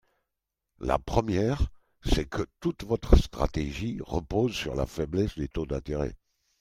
[0.79, 1.67] La première,
[2.03, 6.15] c’est que toute votre stratégie repose sur la faiblesse des taux d’intérêt.